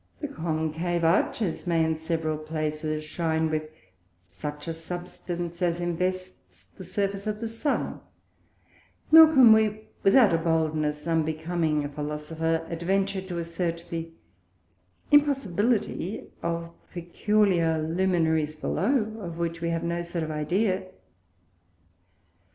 The 0.19 0.27
Concave 0.27 1.03
Arches 1.03 1.67
may 1.67 1.85
in 1.85 1.95
several 1.95 2.39
places 2.39 3.03
shine 3.03 3.51
with 3.51 3.69
such 4.29 4.67
a 4.67 4.73
Substance 4.73 5.61
as 5.61 5.79
invests 5.79 6.65
the 6.75 6.83
Surface 6.83 7.27
of 7.27 7.39
the 7.39 7.47
Sun; 7.47 7.99
nor 9.11 9.27
can 9.27 9.53
we, 9.53 9.89
without 10.01 10.33
a 10.33 10.39
boldness 10.39 11.05
unbecoming 11.05 11.85
a 11.85 11.89
Philosopher, 11.89 12.65
adventure 12.67 13.21
to 13.21 13.37
assert 13.37 13.85
the 13.91 14.09
impossibility 15.11 16.23
of 16.41 16.71
peculiar 16.91 17.79
Luminaries 17.79 18.55
below, 18.55 19.13
of 19.19 19.37
which 19.37 19.61
we 19.61 19.69
have 19.69 19.83
no 19.83 20.01
sort 20.01 20.23
of 20.23 20.31
Idea. 20.31 20.85